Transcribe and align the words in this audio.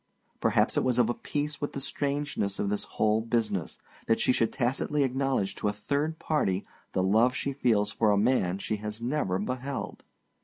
Perhaps 0.39 0.77
it 0.77 0.83
was 0.83 0.97
of 0.97 1.11
a 1.11 1.13
piece 1.13 1.61
with 1.61 1.73
the 1.73 1.79
strangeness 1.79 2.57
of 2.57 2.69
this 2.71 2.85
whole 2.85 3.21
business, 3.21 3.77
that 4.07 4.19
she 4.19 4.31
should 4.31 4.51
tacitly 4.51 5.03
acknowledge 5.03 5.53
to 5.53 5.67
a 5.67 5.71
third 5.73 6.17
party 6.17 6.65
the 6.93 7.03
love 7.03 7.35
she 7.35 7.53
feels 7.53 7.91
for 7.91 8.09
a 8.09 8.17
man 8.17 8.57
she 8.57 8.77
has 8.77 8.99
never 8.99 9.37
beheld! 9.37 10.03